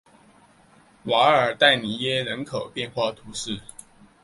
[1.03, 3.61] 瓦尔代里耶人口变化图示